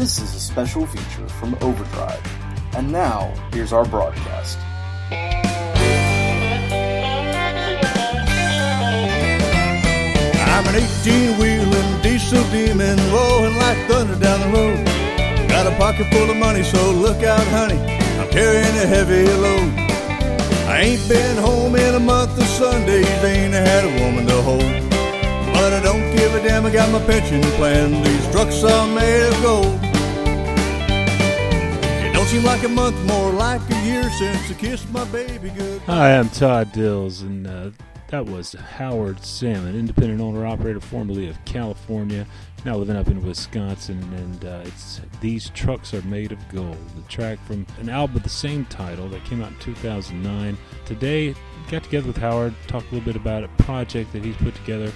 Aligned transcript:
This 0.00 0.18
is 0.18 0.34
a 0.34 0.40
special 0.40 0.86
feature 0.86 1.28
from 1.28 1.54
Overdrive. 1.60 2.22
And 2.74 2.90
now, 2.90 3.34
here's 3.52 3.70
our 3.70 3.84
broadcast. 3.84 4.56
I'm 10.40 10.64
an 10.68 10.76
18-wheeling 10.80 12.00
diesel 12.00 12.42
demon 12.50 12.96
rolling 13.12 13.58
like 13.58 13.76
thunder 13.88 14.18
down 14.18 14.40
the 14.40 14.48
road. 14.56 14.86
Got 15.50 15.66
a 15.66 15.76
pocket 15.76 16.06
full 16.10 16.30
of 16.30 16.36
money, 16.38 16.62
so 16.62 16.92
look 16.92 17.22
out, 17.22 17.46
honey. 17.48 17.78
I'm 18.18 18.30
carrying 18.30 18.74
a 18.78 18.86
heavy 18.86 19.28
load. 19.28 19.70
I 20.66 20.80
ain't 20.80 21.06
been 21.10 21.36
home 21.36 21.76
in 21.76 21.94
a 21.94 22.00
month 22.00 22.38
of 22.40 22.46
Sundays, 22.46 23.06
ain't 23.22 23.52
had 23.52 23.84
a 23.84 24.02
woman 24.02 24.26
to 24.28 24.40
hold. 24.40 24.62
But 25.52 25.74
I 25.74 25.80
don't 25.82 26.16
give 26.16 26.34
a 26.36 26.42
damn, 26.42 26.64
I 26.64 26.70
got 26.70 26.90
my 26.90 27.04
pension 27.04 27.42
plan. 27.58 28.02
These 28.02 28.30
trucks 28.32 28.64
are 28.64 28.86
made 28.86 29.28
of 29.28 29.42
gold. 29.42 29.89
Seem 32.30 32.44
like 32.44 32.62
a 32.62 32.68
month, 32.68 32.96
more 33.06 33.32
like 33.32 33.60
a 33.68 33.84
year 33.84 34.08
since 34.08 34.52
I 34.52 34.54
kissed 34.54 34.88
my 34.92 35.04
baby 35.06 35.50
good. 35.50 35.82
Hi, 35.82 36.16
I'm 36.16 36.28
Todd 36.28 36.70
Dills, 36.70 37.22
and 37.22 37.44
uh, 37.44 37.70
that 38.06 38.24
was 38.24 38.52
Howard 38.52 39.24
Salmon, 39.24 39.74
independent 39.74 40.20
owner 40.20 40.46
operator 40.46 40.78
formerly 40.78 41.28
of 41.28 41.44
California, 41.44 42.24
now 42.64 42.76
living 42.76 42.94
up 42.94 43.08
in 43.08 43.20
Wisconsin. 43.20 43.98
And 44.14 44.44
uh, 44.44 44.62
it's 44.64 45.00
These 45.20 45.50
Trucks 45.50 45.92
Are 45.92 46.02
Made 46.02 46.30
of 46.30 46.38
Gold, 46.50 46.78
the 46.94 47.02
track 47.08 47.44
from 47.46 47.66
an 47.80 47.88
album 47.88 48.14
with 48.14 48.22
the 48.22 48.28
same 48.28 48.64
title 48.66 49.08
that 49.08 49.24
came 49.24 49.42
out 49.42 49.50
in 49.50 49.58
2009. 49.58 50.56
Today, 50.84 51.34
got 51.68 51.82
together 51.82 52.06
with 52.06 52.18
Howard, 52.18 52.54
talked 52.68 52.92
a 52.92 52.94
little 52.94 53.12
bit 53.12 53.20
about 53.20 53.42
a 53.42 53.48
project 53.64 54.12
that 54.12 54.24
he's 54.24 54.36
put 54.36 54.54
together, 54.54 54.92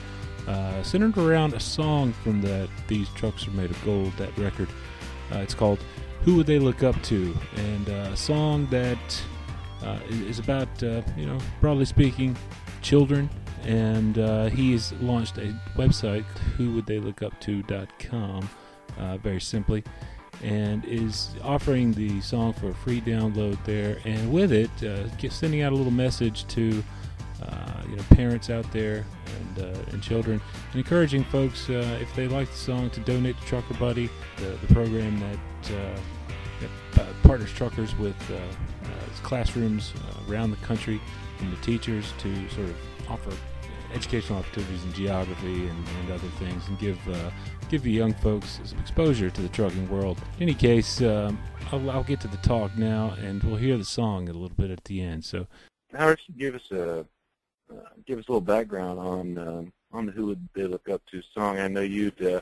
uh, 0.47 0.85
centered 0.85 1.19
around 1.19 1.53
a 1.53 1.59
song 1.59 2.13
from 2.13 2.43
that 2.43 2.69
These 2.87 3.09
Trucks 3.17 3.49
Are 3.49 3.51
Made 3.51 3.73
of 3.73 3.85
Gold, 3.85 4.13
that 4.19 4.39
record. 4.39 4.69
Uh, 5.33 5.39
it's 5.39 5.55
called 5.55 5.81
Who 6.25 6.37
Would 6.37 6.47
They 6.47 6.59
Look 6.59 6.83
Up 6.83 7.01
To? 7.03 7.37
And 7.57 7.89
uh, 7.91 8.09
a 8.13 8.17
song 8.17 8.67
that 8.71 9.23
uh, 9.83 9.99
is 10.09 10.39
about, 10.39 10.83
uh, 10.83 11.03
you 11.19 11.27
know, 11.27 11.39
broadly 11.61 11.85
speaking, 11.85 12.35
children. 12.81 13.29
And 13.65 14.19
uh, 14.19 14.47
he's 14.47 14.95
launched 14.95 15.37
a 15.37 15.55
website, 15.77 16.25
whowouldtheylookupto.com, 16.57 18.49
uh, 18.99 19.17
very 19.19 19.41
simply, 19.41 19.85
and 20.43 20.83
is 20.87 21.35
offering 21.43 21.93
the 21.93 22.23
song 22.23 22.55
for 22.55 22.71
a 22.71 22.75
free 22.75 23.03
download 23.03 23.63
there. 23.65 23.99
And 24.07 24.33
with 24.33 24.51
it, 24.53 24.71
uh, 24.83 25.07
sending 25.29 25.61
out 25.61 25.73
a 25.73 25.77
little 25.77 25.93
message 25.93 26.47
to 26.49 26.83
you 27.91 27.97
know 27.97 28.03
parents 28.11 28.49
out 28.49 28.71
there 28.73 29.05
and 29.41 29.67
uh, 29.67 29.93
and 29.93 30.03
children, 30.03 30.41
and 30.73 30.77
encouraging 30.77 31.25
folks 31.25 31.69
uh, 31.69 31.99
if 32.01 32.15
they 32.15 32.27
like 32.29 32.51
the 32.51 32.57
song 32.57 32.91
to 32.91 33.01
donate 33.01 33.39
to 33.41 33.47
Trucker 33.47 33.75
Buddy, 33.75 34.09
the, 34.37 34.57
the 34.67 34.75
program 34.75 35.21
that, 35.21 35.73
uh, 35.73 35.99
that 36.61 37.03
uh, 37.03 37.07
partners 37.23 37.53
truckers 37.53 37.97
with 37.99 38.17
uh, 38.31 38.35
uh, 38.35 38.89
classrooms 39.23 39.93
around 40.29 40.51
the 40.51 40.57
country 40.59 41.01
and 41.41 41.53
the 41.53 41.61
teachers 41.63 42.13
to 42.19 42.49
sort 42.51 42.69
of 42.69 42.77
offer 43.09 43.31
educational 43.93 44.39
opportunities 44.41 44.83
in 44.85 44.93
geography 44.93 45.69
and, 45.69 45.89
and 46.01 46.11
other 46.11 46.29
things, 46.39 46.67
and 46.69 46.79
give 46.79 46.99
give 47.69 47.83
the 47.83 47.91
young 47.91 48.15
folks 48.15 48.61
some 48.65 48.79
exposure 48.79 49.31
to 49.31 49.41
the 49.41 49.49
trucking 49.49 49.89
world. 49.89 50.19
In 50.37 50.45
any 50.45 50.55
case, 50.55 51.01
um, 51.01 51.39
I'll, 51.73 51.91
I'll 51.91 52.05
get 52.05 52.21
to 52.21 52.29
the 52.29 52.37
talk 52.39 52.77
now, 52.77 53.15
and 53.21 53.43
we'll 53.43 53.57
hear 53.57 53.77
the 53.79 53.85
song 53.85 54.29
a 54.29 54.33
little 54.33 54.57
bit 54.57 54.71
at 54.71 54.85
the 54.85 55.01
end. 55.01 55.25
So 55.25 55.47
should 56.17 56.39
give 56.39 56.55
us 56.55 56.71
a 56.71 57.07
uh, 57.71 57.89
give 58.07 58.19
us 58.19 58.29
a 58.29 58.33
little 58.33 58.41
background 58.41 58.99
on 58.99 59.39
um, 59.39 59.73
on 59.93 60.07
the 60.07 60.13
Who 60.13 60.27
Would 60.27 60.49
They 60.55 60.65
Look 60.65 60.89
Up 60.89 61.03
To 61.11 61.23
song. 61.23 61.59
I 61.59 61.69
know 61.69 61.81
you'd 61.81 62.21
uh, 62.23 62.41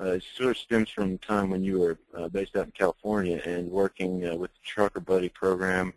uh, 0.00 0.12
it 0.12 0.24
sort 0.36 0.50
of 0.50 0.58
stems 0.58 0.90
from 0.90 1.12
the 1.12 1.18
time 1.18 1.50
when 1.50 1.62
you 1.62 1.80
were 1.80 1.98
uh, 2.16 2.28
based 2.28 2.56
out 2.56 2.66
in 2.66 2.72
California 2.72 3.40
and 3.44 3.70
working 3.70 4.26
uh, 4.26 4.36
with 4.36 4.52
the 4.52 4.60
Trucker 4.64 5.00
Buddy 5.00 5.28
program. 5.28 5.92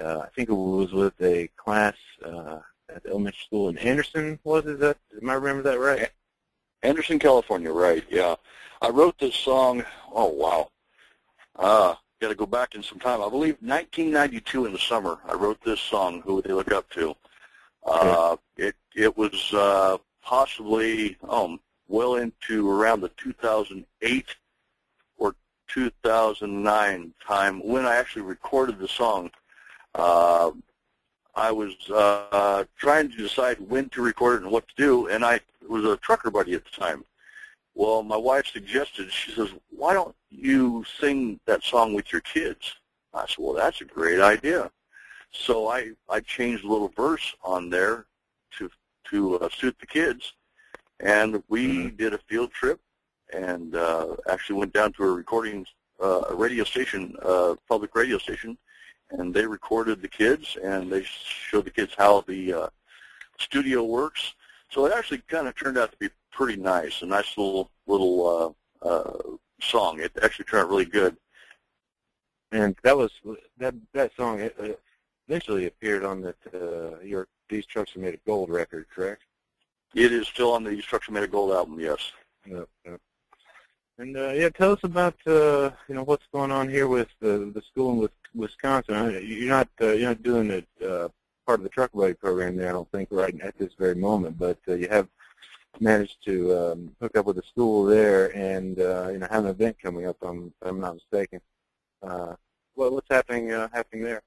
Uh, 0.00 0.18
I 0.18 0.28
think 0.34 0.50
it 0.50 0.54
was 0.54 0.92
with 0.92 1.14
a 1.22 1.48
class 1.56 1.94
uh, 2.24 2.58
at 2.94 3.02
the 3.02 3.10
elementary 3.10 3.40
school 3.44 3.68
in 3.70 3.78
Anderson. 3.78 4.38
Was 4.44 4.66
it 4.66 4.78
that? 4.80 4.98
Am 5.20 5.30
I 5.30 5.34
remember 5.34 5.62
that 5.62 5.78
right? 5.78 6.10
Anderson, 6.82 7.18
California, 7.18 7.72
right, 7.72 8.04
yeah. 8.08 8.36
I 8.82 8.90
wrote 8.90 9.18
this 9.18 9.34
song, 9.34 9.84
oh, 10.12 10.28
wow. 10.28 10.70
Uh, 11.56 11.94
got 12.20 12.28
to 12.28 12.34
go 12.34 12.46
back 12.46 12.74
in 12.74 12.82
some 12.82 12.98
time. 12.98 13.22
I 13.22 13.28
believe 13.28 13.56
1992 13.60 14.66
in 14.66 14.72
the 14.72 14.78
summer, 14.78 15.18
I 15.26 15.34
wrote 15.34 15.58
this 15.64 15.80
song, 15.80 16.22
Who 16.22 16.36
Would 16.36 16.44
They 16.44 16.52
Look 16.52 16.72
Up 16.72 16.88
To? 16.90 17.16
Uh, 17.86 18.36
it, 18.56 18.74
it 18.94 19.16
was 19.16 19.52
uh, 19.54 19.96
possibly 20.22 21.16
um, 21.28 21.60
well 21.88 22.16
into 22.16 22.68
around 22.68 23.00
the 23.00 23.10
2008 23.16 24.36
or 25.18 25.34
2009 25.68 27.14
time 27.24 27.60
when 27.60 27.86
I 27.86 27.96
actually 27.96 28.22
recorded 28.22 28.78
the 28.78 28.88
song. 28.88 29.30
Uh, 29.94 30.50
I 31.36 31.52
was 31.52 31.74
uh, 31.90 32.64
trying 32.76 33.10
to 33.10 33.16
decide 33.16 33.58
when 33.60 33.88
to 33.90 34.02
record 34.02 34.40
it 34.40 34.42
and 34.42 34.50
what 34.50 34.66
to 34.68 34.74
do, 34.76 35.08
and 35.08 35.24
I 35.24 35.40
was 35.68 35.84
a 35.84 35.96
trucker 35.98 36.30
buddy 36.30 36.54
at 36.54 36.64
the 36.64 36.70
time. 36.70 37.04
Well, 37.74 38.02
my 38.02 38.16
wife 38.16 38.46
suggested, 38.46 39.12
she 39.12 39.32
says, 39.32 39.50
why 39.70 39.92
don't 39.92 40.16
you 40.30 40.84
sing 40.98 41.38
that 41.44 41.62
song 41.62 41.92
with 41.92 42.10
your 42.10 42.22
kids? 42.22 42.74
I 43.12 43.26
said, 43.26 43.36
well, 43.38 43.52
that's 43.52 43.82
a 43.82 43.84
great 43.84 44.18
idea. 44.20 44.70
So 45.38 45.68
I, 45.68 45.90
I 46.08 46.20
changed 46.20 46.64
a 46.64 46.68
little 46.68 46.88
verse 46.96 47.34
on 47.44 47.70
there 47.70 48.06
to, 48.58 48.70
to 49.10 49.38
uh, 49.38 49.48
suit 49.50 49.76
the 49.78 49.86
kids, 49.86 50.34
and 51.00 51.42
we 51.48 51.66
Mm-hmm. 51.66 51.96
did 51.96 52.14
a 52.14 52.18
field 52.18 52.50
trip 52.52 52.80
and 53.32 53.74
uh, 53.74 54.16
actually 54.30 54.58
went 54.58 54.72
down 54.72 54.92
to 54.94 55.02
a 55.04 55.12
recording, 55.12 55.66
uh, 56.02 56.22
a 56.30 56.34
radio 56.34 56.64
station, 56.64 57.16
uh, 57.22 57.54
public 57.68 57.94
radio 57.94 58.18
station, 58.18 58.56
and 59.10 59.34
they 59.34 59.46
recorded 59.46 60.00
the 60.00 60.08
kids 60.08 60.56
and 60.62 60.90
they 60.90 61.02
showed 61.04 61.64
the 61.64 61.70
kids 61.70 61.92
how 61.96 62.22
the 62.22 62.52
uh, 62.52 62.68
studio 63.38 63.82
works. 63.84 64.34
So 64.70 64.86
it 64.86 64.92
actually 64.96 65.22
kind 65.28 65.46
of 65.46 65.54
turned 65.54 65.78
out 65.78 65.92
to 65.92 65.98
be 65.98 66.08
pretty 66.32 66.60
nice, 66.60 67.02
a 67.02 67.06
nice 67.06 67.36
little 67.36 67.70
little 67.86 68.56
uh, 68.82 68.88
uh, 68.88 69.18
song. 69.60 70.00
It 70.00 70.12
actually 70.22 70.46
turned 70.46 70.64
out 70.64 70.70
really 70.70 70.84
good. 70.86 71.16
And 72.52 72.76
that 72.82 72.96
was 72.96 73.10
that 73.58 73.74
that 73.92 74.10
song 74.16 74.40
uh, 74.40 74.68
eventually 75.28 75.66
appeared 75.66 76.04
on 76.04 76.20
that 76.22 76.36
uh, 76.54 77.00
your 77.00 77.28
These 77.48 77.66
Trucks 77.66 77.96
Are 77.96 78.00
Made 78.00 78.14
of 78.14 78.24
Gold 78.24 78.50
record, 78.50 78.86
correct? 78.94 79.22
It 79.94 80.12
is 80.12 80.26
still 80.26 80.52
on 80.52 80.64
the 80.64 80.80
Trucks 80.82 81.08
Are 81.08 81.12
Made 81.12 81.24
of 81.24 81.32
Gold 81.32 81.52
album, 81.52 81.80
yes. 81.80 82.12
Yep, 82.46 82.68
yep. 82.84 83.00
And 83.98 84.16
uh, 84.16 84.32
yeah, 84.32 84.50
tell 84.50 84.72
us 84.72 84.84
about 84.84 85.14
uh, 85.26 85.70
you 85.88 85.94
know 85.94 86.04
what's 86.04 86.26
going 86.30 86.50
on 86.50 86.68
here 86.68 86.86
with 86.86 87.08
the 87.20 87.50
the 87.54 87.62
school 87.62 87.92
in 87.92 87.98
Wis- 87.98 88.10
Wisconsin. 88.34 89.22
You're 89.26 89.48
not 89.48 89.68
uh, 89.80 89.92
you're 89.92 90.10
not 90.10 90.22
doing 90.22 90.50
it 90.50 90.66
uh, 90.82 91.08
part 91.46 91.60
of 91.60 91.62
the 91.62 91.70
truck 91.70 91.92
buddy 91.92 92.12
program 92.12 92.56
there, 92.56 92.68
I 92.68 92.72
don't 92.72 92.90
think, 92.92 93.08
right 93.10 93.34
at 93.40 93.56
this 93.56 93.72
very 93.78 93.94
moment. 93.94 94.38
But 94.38 94.58
uh, 94.68 94.74
you 94.74 94.88
have 94.88 95.08
managed 95.80 96.22
to 96.26 96.72
um, 96.72 96.96
hook 97.00 97.16
up 97.16 97.24
with 97.24 97.38
a 97.38 97.42
school 97.42 97.84
there, 97.86 98.36
and 98.36 98.78
uh, 98.78 99.08
you 99.12 99.18
know 99.18 99.28
have 99.30 99.44
an 99.44 99.50
event 99.50 99.78
coming 99.82 100.06
up. 100.06 100.22
Um, 100.22 100.52
if 100.60 100.68
I'm 100.68 100.80
not 100.80 100.96
mistaken. 100.96 101.40
Uh, 102.02 102.34
well, 102.74 102.90
what's 102.90 103.08
happening 103.10 103.52
uh, 103.52 103.68
happening 103.72 104.04
there? 104.04 104.22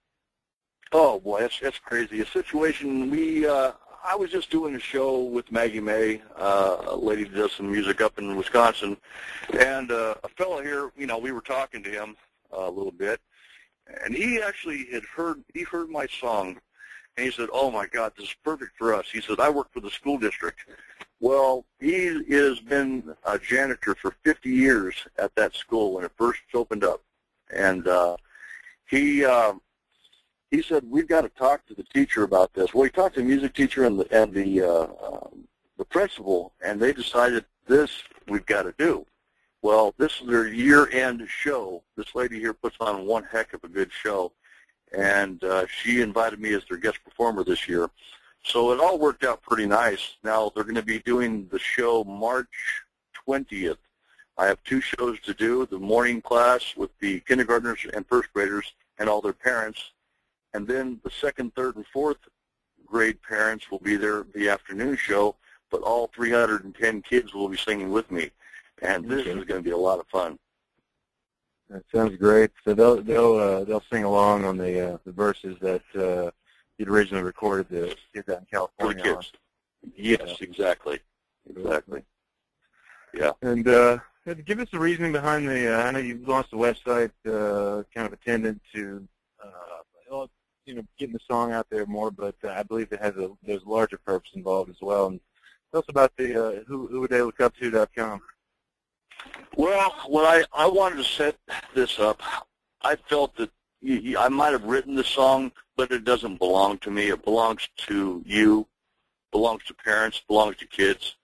Oh 0.91 1.19
boy, 1.19 1.41
that's 1.41 1.59
that's 1.59 1.77
crazy. 1.77 2.21
A 2.21 2.25
situation 2.25 3.11
we 3.11 3.47
uh 3.47 3.73
I 4.03 4.15
was 4.15 4.31
just 4.31 4.49
doing 4.49 4.75
a 4.75 4.79
show 4.79 5.23
with 5.23 5.51
Maggie 5.51 5.81
May, 5.81 6.21
uh, 6.37 6.77
a 6.87 6.95
lady 6.95 7.25
that 7.25 7.35
does 7.35 7.51
some 7.51 7.69
music 7.69 7.99
up 7.99 8.17
in 8.17 8.35
Wisconsin, 8.37 8.95
and 9.59 9.91
uh, 9.91 10.15
a 10.23 10.29
fellow 10.29 10.61
here, 10.61 10.91
you 10.97 11.05
know, 11.05 11.17
we 11.17 11.33
were 11.33 11.41
talking 11.41 11.83
to 11.83 11.89
him 11.89 12.15
uh, 12.51 12.61
a 12.61 12.71
little 12.71 12.93
bit, 12.93 13.19
and 14.03 14.15
he 14.15 14.41
actually 14.41 14.85
had 14.91 15.03
heard 15.03 15.43
he 15.53 15.63
heard 15.63 15.89
my 15.89 16.07
song, 16.07 16.59
and 17.17 17.25
he 17.25 17.31
said, 17.31 17.49
"Oh 17.53 17.69
my 17.69 17.85
God, 17.87 18.13
this 18.17 18.29
is 18.29 18.35
perfect 18.43 18.71
for 18.77 18.93
us." 18.93 19.05
He 19.11 19.21
said, 19.21 19.39
"I 19.39 19.49
work 19.49 19.71
for 19.73 19.81
the 19.81 19.91
school 19.91 20.17
district." 20.17 20.61
Well, 21.19 21.65
he 21.79 22.05
has 22.29 22.59
been 22.61 23.13
a 23.25 23.37
janitor 23.37 23.93
for 23.93 24.15
50 24.23 24.49
years 24.49 24.95
at 25.17 25.35
that 25.35 25.53
school 25.53 25.93
when 25.93 26.05
it 26.05 26.11
first 26.17 26.39
opened 26.53 26.83
up, 26.83 27.03
and 27.53 27.87
uh, 27.87 28.17
he. 28.87 29.25
Uh, 29.25 29.53
he 30.51 30.61
said 30.61 30.83
we've 30.89 31.07
got 31.07 31.21
to 31.21 31.29
talk 31.29 31.65
to 31.67 31.75
the 31.75 31.83
teacher 31.83 32.23
about 32.23 32.53
this. 32.53 32.73
Well, 32.73 32.83
he 32.83 32.89
talked 32.89 33.15
to 33.15 33.21
the 33.21 33.27
music 33.27 33.53
teacher 33.53 33.85
and 33.85 33.99
the 33.99 34.07
and 34.11 34.33
the 34.33 34.61
uh, 34.61 34.87
um, 35.05 35.47
the 35.77 35.85
principal, 35.85 36.53
and 36.63 36.79
they 36.79 36.93
decided 36.93 37.45
this 37.67 38.03
we've 38.27 38.45
got 38.45 38.63
to 38.63 38.73
do. 38.77 39.05
Well, 39.61 39.93
this 39.97 40.21
is 40.21 40.27
their 40.27 40.47
year-end 40.47 41.27
show. 41.27 41.83
This 41.97 42.15
lady 42.15 42.39
here 42.39 42.53
puts 42.53 42.77
on 42.79 43.05
one 43.05 43.23
heck 43.23 43.53
of 43.53 43.63
a 43.63 43.67
good 43.67 43.91
show, 43.91 44.31
and 44.97 45.43
uh, 45.43 45.65
she 45.67 46.01
invited 46.01 46.39
me 46.39 46.53
as 46.53 46.63
their 46.69 46.77
guest 46.77 46.99
performer 47.03 47.43
this 47.43 47.67
year. 47.67 47.89
So 48.43 48.71
it 48.71 48.79
all 48.79 48.97
worked 48.97 49.25
out 49.25 49.41
pretty 49.41 49.65
nice. 49.65 50.15
Now 50.23 50.51
they're 50.55 50.63
going 50.63 50.75
to 50.75 50.81
be 50.81 50.99
doing 50.99 51.47
the 51.51 51.59
show 51.59 52.05
March 52.05 52.83
20th. 53.27 53.77
I 54.37 54.45
have 54.45 54.63
two 54.63 54.79
shows 54.79 55.19
to 55.21 55.33
do: 55.33 55.65
the 55.65 55.77
morning 55.77 56.21
class 56.21 56.73
with 56.77 56.89
the 56.99 57.19
kindergartners 57.21 57.85
and 57.93 58.07
first 58.07 58.31
graders 58.33 58.73
and 58.97 59.09
all 59.09 59.21
their 59.21 59.33
parents, 59.33 59.91
and 60.53 60.67
then 60.67 60.99
the 61.03 61.09
second, 61.11 61.53
third, 61.55 61.75
and 61.75 61.85
fourth 61.87 62.17
grade 62.85 63.21
parents 63.21 63.69
will 63.69 63.79
be 63.79 63.95
there 63.95 64.25
the 64.33 64.49
afternoon 64.49 64.95
show, 64.97 65.35
but 65.69 65.81
all 65.81 66.07
310 66.15 67.01
kids 67.03 67.33
will 67.33 67.47
be 67.49 67.57
singing 67.57 67.91
with 67.91 68.09
me. 68.11 68.31
And 68.81 69.07
this 69.09 69.21
Okay. 69.27 69.31
is 69.37 69.45
going 69.45 69.61
to 69.61 69.63
be 69.63 69.71
a 69.71 69.77
lot 69.77 69.99
of 69.99 70.07
fun. 70.07 70.39
That 71.69 71.83
sounds 71.93 72.17
great. 72.17 72.49
So 72.65 72.73
they'll 72.73 73.01
they'll 73.03 73.35
uh, 73.35 73.63
they'll 73.63 73.83
sing 73.91 74.03
along 74.03 74.43
on 74.45 74.57
the 74.57 74.93
uh, 74.93 74.97
the 75.05 75.11
verses 75.11 75.55
that 75.61 75.83
uh, 75.95 76.31
you'd 76.77 76.89
originally 76.89 77.23
recorded 77.23 77.69
the 77.69 77.95
kids 78.13 78.27
out 78.29 78.39
in 78.39 78.45
For 78.79 78.93
the 78.93 79.01
California. 79.01 79.03
on. 79.15 79.15
kids. 79.21 79.31
Yes, 79.95 80.41
exactly. 80.41 80.99
Exactly. 81.47 82.03
Yeah. 83.13 83.31
And 83.43 83.67
uh, 83.67 83.99
give 84.45 84.59
us 84.59 84.69
the 84.71 84.79
reasoning 84.79 85.11
behind 85.11 85.47
the. 85.47 85.75
Uh, 85.75 85.83
I 85.83 85.91
know 85.91 85.99
you've 85.99 86.27
launched 86.27 86.53
a 86.53 86.55
website, 86.55 87.11
uh, 87.27 87.83
kind 87.93 88.07
of 88.07 88.13
attendant 88.13 88.61
to, 88.73 89.07
uh, 89.43 89.49
well, 90.09 90.29
you 90.65 90.73
know, 90.75 90.81
getting 90.99 91.13
the 91.13 91.19
song 91.33 91.51
out 91.51 91.67
there 91.69 91.85
more, 91.85 92.11
but 92.11 92.35
uh, 92.43 92.49
I 92.49 92.63
believe 92.63 92.91
it 92.91 93.01
has 93.01 93.15
a 93.15 93.31
there's 93.43 93.63
a 93.63 93.69
larger 93.69 93.97
purpose 93.97 94.31
involved 94.35 94.69
as 94.69 94.81
well. 94.81 95.07
And 95.07 95.19
tell 95.71 95.79
us 95.79 95.89
about 95.89 96.15
the 96.17 96.59
uh, 96.59 96.63
who 96.67 96.87
who 96.87 97.01
would 97.01 97.09
they 97.09 97.21
look 97.21 97.39
up 97.41 97.55
to 97.57 97.71
dot 97.71 97.89
com. 97.95 98.21
Well, 99.55 99.93
when 100.07 100.25
I, 100.25 100.43
I 100.53 100.67
wanted 100.67 100.97
to 100.97 101.03
set 101.03 101.35
this 101.73 101.99
up, 101.99 102.21
I 102.81 102.95
felt 102.95 103.35
that 103.37 103.49
I 104.17 104.29
might 104.29 104.51
have 104.51 104.63
written 104.63 104.95
the 104.95 105.03
song, 105.03 105.51
but 105.75 105.91
it 105.91 106.05
doesn't 106.05 106.37
belong 106.37 106.77
to 106.79 106.91
me. 106.91 107.09
It 107.09 107.23
belongs 107.23 107.67
to 107.87 108.23
you, 108.25 108.67
belongs 109.31 109.63
to 109.65 109.73
parents, 109.73 110.21
belongs 110.27 110.57
to 110.57 110.67
kids. 110.67 111.15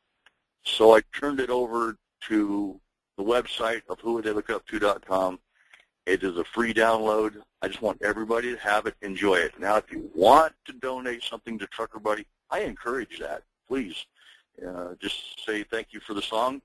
So 0.63 0.95
I 0.95 1.01
turned 1.13 1.39
it 1.39 1.49
over 1.49 1.97
to 2.27 2.79
the 3.17 3.23
website 3.23 3.81
of 3.87 3.99
whowouldtheylookupto.com. 3.99 5.39
It 6.05 6.23
is 6.23 6.37
a 6.37 6.43
free 6.43 6.73
download. 6.73 7.41
I 7.61 7.67
just 7.67 7.81
want 7.81 8.01
everybody 8.03 8.53
to 8.53 8.61
have 8.61 8.85
it, 8.85 8.95
enjoy 9.01 9.35
it. 9.35 9.59
Now, 9.59 9.77
if 9.77 9.91
you 9.91 10.09
want 10.13 10.53
to 10.65 10.73
donate 10.73 11.23
something 11.23 11.57
to 11.57 11.67
Trucker 11.67 11.99
Buddy, 11.99 12.27
I 12.51 12.59
encourage 12.59 13.19
that. 13.19 13.43
Please, 13.67 14.05
uh, 14.65 14.93
just 15.01 15.43
say 15.45 15.63
thank 15.63 15.87
you 15.91 15.99
for 15.99 16.13
the 16.13 16.21
song 16.21 16.61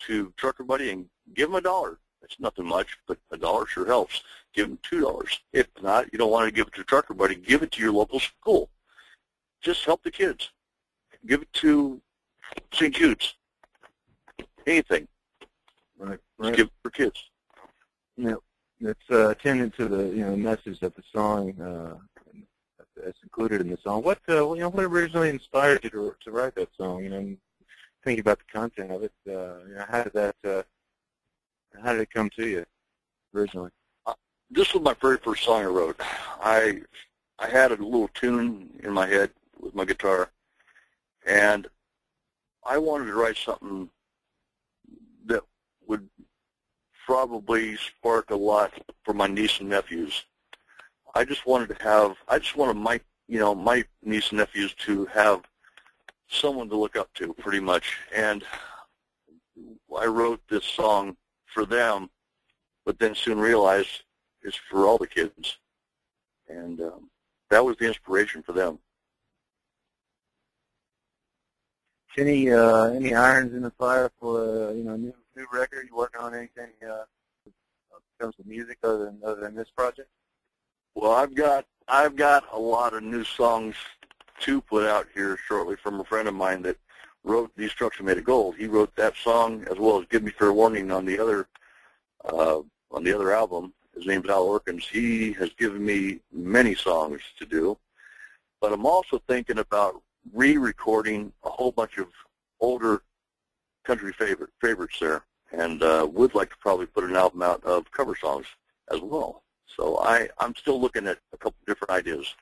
to 0.00 0.32
Trucker 0.36 0.64
Buddy 0.64 0.90
and 0.90 1.06
give 1.34 1.48
them 1.48 1.56
a 1.56 1.62
dollar. 1.62 1.98
It's 2.22 2.38
nothing 2.38 2.66
much, 2.66 2.98
but 3.06 3.18
a 3.30 3.36
dollar 3.36 3.66
sure 3.66 3.86
helps. 3.86 4.22
Give 4.52 4.68
them 4.68 4.78
two 4.82 5.00
dollars. 5.00 5.40
If 5.52 5.66
not, 5.82 6.12
you 6.12 6.18
don't 6.18 6.30
want 6.30 6.46
to 6.46 6.54
give 6.54 6.66
it 6.66 6.74
to 6.74 6.84
Trucker 6.84 7.14
Buddy, 7.14 7.34
give 7.36 7.62
it 7.62 7.72
to 7.72 7.82
your 7.82 7.92
local 7.92 8.20
school. 8.20 8.68
Just 9.60 9.84
help 9.84 10.02
the 10.02 10.10
kids. 10.10 10.50
Give 11.26 11.42
it 11.42 11.52
to 11.54 12.00
St. 12.72 12.94
Jude's. 12.94 13.34
Anything. 14.66 15.08
Right. 15.98 16.18
Just 16.42 16.56
give 16.56 16.66
it 16.66 16.72
for 16.82 16.90
kids. 16.90 17.30
Yeah, 18.16 18.34
it's 18.86 19.10
uh, 19.10 19.30
attendant 19.30 19.74
to 19.76 19.88
the 19.88 20.04
you 20.08 20.24
know 20.24 20.36
message 20.36 20.80
that 20.80 20.94
the 20.94 21.02
song 21.12 21.60
uh, 21.60 21.96
that's 22.96 23.22
included 23.22 23.60
in 23.60 23.68
the 23.68 23.78
song. 23.82 24.02
What 24.02 24.18
uh, 24.28 24.52
you 24.52 24.60
know 24.60 24.68
what 24.68 24.84
originally 24.84 25.30
inspired 25.30 25.84
you 25.84 25.90
to 25.90 26.14
to 26.24 26.30
write 26.30 26.54
that 26.56 26.68
song? 26.76 27.02
You 27.04 27.10
know, 27.10 27.36
thinking 28.04 28.20
about 28.20 28.38
the 28.38 28.58
content 28.58 28.90
of 28.90 29.02
it. 29.02 29.12
Uh, 29.26 29.64
you 29.66 29.74
know, 29.74 29.84
how 29.88 30.02
did 30.02 30.12
that 30.12 30.36
uh, 30.44 30.62
how 31.82 31.92
did 31.92 32.02
it 32.02 32.10
come 32.12 32.30
to 32.30 32.46
you 32.46 32.64
originally? 33.34 33.70
This 34.50 34.72
was 34.74 34.82
my 34.82 34.94
very 35.00 35.18
first 35.18 35.44
song 35.44 35.62
I 35.62 35.66
wrote. 35.66 35.96
I 36.00 36.82
I 37.38 37.48
had 37.48 37.72
a 37.72 37.76
little 37.76 38.08
tune 38.14 38.80
in 38.82 38.92
my 38.92 39.06
head 39.06 39.30
with 39.60 39.74
my 39.74 39.84
guitar, 39.84 40.30
and 41.26 41.66
I 42.64 42.78
wanted 42.78 43.06
to 43.06 43.14
write 43.14 43.36
something 43.36 43.88
that 45.26 45.42
probably 47.04 47.76
spark 47.76 48.30
a 48.30 48.36
lot 48.36 48.72
for 49.04 49.14
my 49.14 49.26
niece 49.26 49.60
and 49.60 49.68
nephews. 49.68 50.24
I 51.14 51.24
just 51.24 51.46
wanted 51.46 51.76
to 51.76 51.82
have, 51.82 52.16
I 52.28 52.38
just 52.38 52.56
wanted 52.56 52.76
my, 52.76 53.00
you 53.28 53.38
know, 53.38 53.54
my 53.54 53.84
niece 54.02 54.30
and 54.30 54.38
nephews 54.38 54.74
to 54.86 55.06
have 55.06 55.42
someone 56.28 56.68
to 56.70 56.76
look 56.76 56.96
up 56.96 57.12
to, 57.14 57.32
pretty 57.34 57.60
much. 57.60 57.96
And 58.14 58.44
I 59.96 60.06
wrote 60.06 60.40
this 60.48 60.64
song 60.64 61.16
for 61.46 61.64
them, 61.64 62.10
but 62.84 62.98
then 62.98 63.14
soon 63.14 63.38
realized 63.38 64.02
it's 64.42 64.56
for 64.56 64.86
all 64.86 64.98
the 64.98 65.06
kids. 65.06 65.58
And 66.48 66.80
um, 66.80 67.10
that 67.50 67.64
was 67.64 67.76
the 67.76 67.86
inspiration 67.86 68.42
for 68.42 68.52
them. 68.52 68.78
Any 72.16 72.52
uh, 72.52 72.84
any 72.90 73.12
irons 73.12 73.54
in 73.54 73.62
the 73.62 73.72
fire 73.72 74.08
for 74.20 74.68
uh, 74.68 74.72
you 74.72 74.84
know 74.84 74.94
new 74.94 75.12
new 75.36 75.46
record? 75.52 75.86
You 75.88 75.96
working 75.96 76.20
on 76.20 76.34
anything 76.34 76.70
uh, 76.82 77.04
when 77.44 77.52
it 77.52 78.20
comes 78.20 78.34
to 78.36 78.44
music 78.46 78.78
other 78.82 79.04
than 79.06 79.20
other 79.24 79.40
than 79.40 79.54
this 79.54 79.70
project? 79.70 80.08
Well, 80.94 81.12
I've 81.12 81.34
got 81.34 81.66
I've 81.88 82.16
got 82.16 82.44
a 82.52 82.58
lot 82.58 82.94
of 82.94 83.02
new 83.02 83.24
songs 83.24 83.74
to 84.40 84.60
put 84.60 84.86
out 84.86 85.06
here 85.14 85.38
shortly 85.48 85.76
from 85.76 86.00
a 86.00 86.04
friend 86.04 86.28
of 86.28 86.34
mine 86.34 86.62
that 86.62 86.76
wrote 87.24 87.50
"These 87.56 87.72
Trucks 87.72 88.00
Are 88.00 88.04
Made 88.04 88.18
of 88.18 88.24
Gold." 88.24 88.56
He 88.56 88.66
wrote 88.66 88.94
that 88.96 89.16
song 89.16 89.64
as 89.70 89.78
well 89.78 90.00
as 90.00 90.06
"Give 90.10 90.22
Me 90.22 90.30
Fair 90.30 90.52
Warning" 90.52 90.90
on 90.90 91.04
the 91.04 91.18
other 91.18 91.48
uh, 92.24 92.60
on 92.90 93.04
the 93.04 93.12
other 93.12 93.32
album. 93.32 93.72
His 93.94 94.06
name's 94.06 94.28
Al 94.28 94.42
Orkins. 94.42 94.86
He 94.88 95.32
has 95.34 95.50
given 95.54 95.84
me 95.84 96.20
many 96.32 96.74
songs 96.74 97.20
to 97.38 97.46
do, 97.46 97.78
but 98.60 98.72
I'm 98.72 98.86
also 98.86 99.22
thinking 99.28 99.58
about 99.58 100.00
re-recording 100.32 101.32
a 101.44 101.50
whole 101.50 101.70
bunch 101.70 101.98
of 101.98 102.08
older 102.60 103.02
country 103.84 104.12
favorite 104.12 104.50
favorites 104.60 104.96
there, 105.00 105.24
and 105.52 105.82
uh, 105.82 106.08
would 106.10 106.34
like 106.34 106.50
to 106.50 106.56
probably 106.60 106.86
put 106.86 107.04
an 107.04 107.16
album 107.16 107.42
out 107.42 107.62
of 107.64 107.90
cover 107.92 108.14
songs 108.16 108.46
as 108.90 109.00
well. 109.00 109.42
So 109.66 109.98
I, 109.98 110.28
I'm 110.38 110.54
still 110.54 110.80
looking 110.80 111.06
at 111.06 111.18
a 111.32 111.36
couple 111.36 111.58
different 111.66 111.90
ideas. 111.90 112.34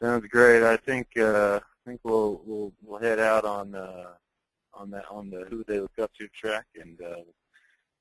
Sounds 0.00 0.26
great. 0.26 0.62
I 0.62 0.76
think 0.76 1.06
uh, 1.16 1.60
I 1.62 1.90
think 1.90 2.00
we'll 2.02 2.42
we'll 2.44 2.72
we'll 2.82 3.00
head 3.00 3.20
out 3.20 3.44
on 3.44 3.74
uh, 3.74 4.10
on 4.74 4.90
that 4.90 5.04
on 5.10 5.30
the 5.30 5.44
Who 5.48 5.64
They 5.64 5.78
Look 5.78 5.98
Up 6.00 6.12
To 6.14 6.28
track 6.28 6.66
and 6.80 7.00
uh, 7.00 7.22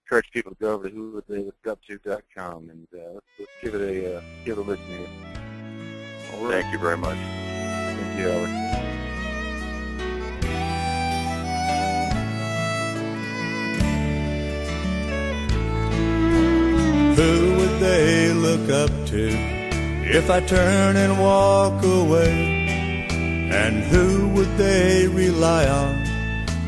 encourage 0.06 0.32
people 0.32 0.52
to 0.52 0.58
go 0.60 0.74
over 0.74 0.90
to 0.90 1.24
whotheylookup2.com 1.30 2.70
and 2.70 2.88
uh, 2.94 3.14
let's, 3.14 3.26
let's 3.40 3.52
give 3.62 3.76
it 3.76 3.82
a 3.82 4.18
uh, 4.18 4.22
give 4.46 4.58
it 4.58 4.62
a 4.62 4.64
listen 4.64 4.86
here. 4.88 5.08
Right. 6.40 6.62
Thank 6.62 6.74
you 6.74 6.80
very 6.80 6.98
much. 6.98 7.18
Thank 7.18 8.20
you, 8.20 8.30
Albert. 8.32 8.81
Look 18.42 18.70
up 18.72 18.90
to 19.06 19.30
if 20.18 20.32
I 20.32 20.40
turn 20.42 20.96
and 20.96 21.20
walk 21.20 21.84
away? 21.84 22.58
And 23.54 23.84
who 23.84 24.30
would 24.30 24.58
they 24.58 25.08
rely 25.08 25.68
on 25.68 25.94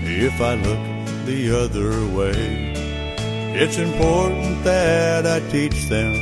if 0.01 0.39
I 0.39 0.53
look 0.53 1.25
the 1.25 1.41
other 1.63 2.05
way? 2.15 2.73
It's 3.55 3.77
important 3.79 4.63
that 4.63 5.25
I 5.25 5.39
teach 5.49 5.89
them 5.89 6.13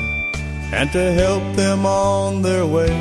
and 0.71 0.89
to 0.93 1.11
help 1.13 1.43
them 1.57 1.85
on 1.85 2.41
their 2.43 2.65
way. 2.65 2.95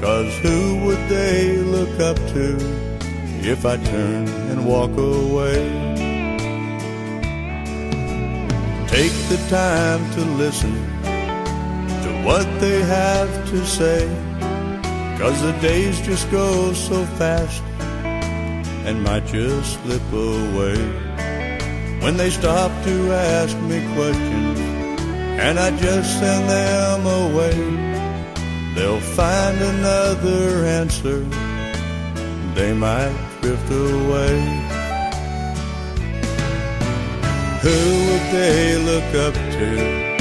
Cause 0.00 0.32
who 0.38 0.84
would 0.84 1.08
they 1.08 1.56
look 1.58 1.98
up 2.00 2.16
to 2.34 2.56
if 3.42 3.66
I 3.66 3.76
turn 3.78 4.28
and 4.50 4.64
walk 4.64 4.92
away? 4.96 5.58
Take 8.86 9.16
the 9.28 9.40
time 9.48 10.08
to 10.12 10.20
listen 10.36 10.91
what 12.24 12.46
they 12.60 12.80
have 12.82 13.30
to 13.50 13.66
say. 13.66 14.06
Cause 15.18 15.40
the 15.42 15.52
days 15.60 16.00
just 16.00 16.30
go 16.30 16.72
so 16.72 17.04
fast 17.18 17.62
and 18.86 19.02
might 19.02 19.26
just 19.26 19.80
slip 19.82 20.02
away. 20.12 20.78
When 22.02 22.16
they 22.16 22.30
stop 22.30 22.70
to 22.84 23.12
ask 23.12 23.56
me 23.70 23.78
questions 23.94 24.58
and 25.44 25.58
I 25.58 25.70
just 25.76 26.18
send 26.18 26.48
them 26.48 27.06
away, 27.06 27.56
they'll 28.74 29.00
find 29.00 29.56
another 29.60 30.64
answer. 30.64 31.20
They 32.54 32.72
might 32.72 33.14
drift 33.40 33.70
away. 33.70 34.34
Who 37.62 37.78
would 38.06 38.26
they 38.32 38.76
look 38.78 39.08
up 39.26 39.34
to 39.34 40.11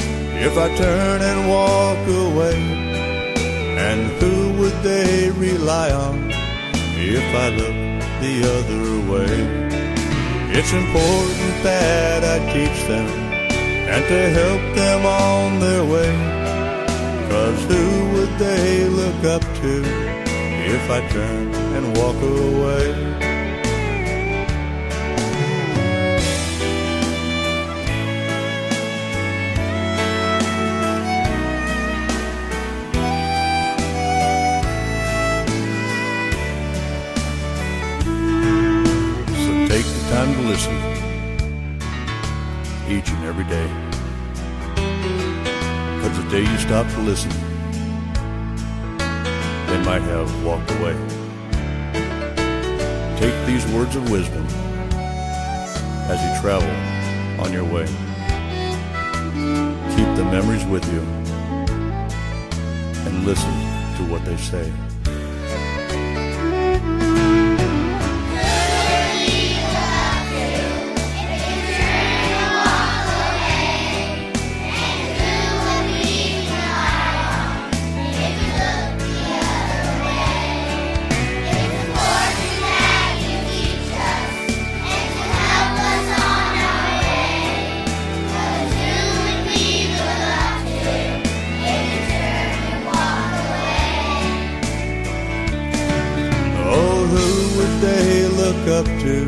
if 0.43 0.57
I 0.57 0.75
turn 0.75 1.21
and 1.21 1.39
walk 1.47 2.01
away? 2.25 2.57
And 3.87 4.01
who 4.19 4.53
would 4.59 4.77
they 4.81 5.29
rely 5.29 5.91
on 5.91 6.31
if 6.97 7.27
I 7.45 7.47
look 7.59 7.77
the 8.25 8.35
other 8.57 8.85
way? 9.11 9.35
It's 10.57 10.73
important 10.73 11.53
that 11.63 12.23
I 12.23 12.37
teach 12.53 12.79
them 12.87 13.07
and 13.93 14.03
to 14.11 14.21
help 14.41 14.63
them 14.75 15.05
on 15.05 15.59
their 15.59 15.85
way. 15.85 16.13
Cause 17.29 17.63
who 17.71 17.85
would 18.13 18.33
they 18.39 18.89
look 18.89 19.23
up 19.35 19.43
to 19.61 19.73
if 20.75 20.89
I 20.89 21.07
turn 21.09 21.53
and 21.75 21.95
walk 21.97 22.15
away? 22.15 23.30
Time 40.11 40.33
to 40.33 40.41
listen. 40.41 40.75
each 42.85 43.09
and 43.11 43.23
every 43.23 43.45
day. 43.45 43.67
Cause 46.01 46.17
the 46.21 46.29
day 46.29 46.41
you 46.41 46.57
stop 46.57 46.85
to 46.95 46.99
listen, 46.99 47.31
they 49.69 49.81
might 49.85 50.01
have 50.01 50.29
walked 50.43 50.69
away. 50.71 50.97
Take 53.21 53.33
these 53.45 53.65
words 53.73 53.95
of 53.95 54.11
wisdom 54.11 54.45
as 56.11 56.19
you 56.25 56.41
travel 56.41 56.75
on 57.41 57.53
your 57.53 57.63
way. 57.63 57.85
Keep 59.95 60.09
the 60.17 60.25
memories 60.25 60.65
with 60.65 60.85
you 60.91 60.99
and 63.05 63.25
listen 63.25 63.53
to 63.95 64.11
what 64.11 64.25
they 64.25 64.35
say. 64.35 64.90
Up 98.71 98.85
to 98.85 99.25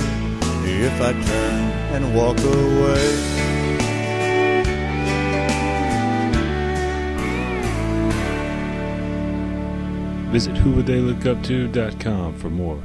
if 0.85 1.01
I 1.01 1.11
turn 1.11 1.61
and 1.93 2.15
walk 2.15 2.37
away? 2.39 3.43
Visit 10.31 10.55
whowouldtheylookup 10.55 11.43
to.com 11.43 12.35
for 12.37 12.49
more. 12.49 12.81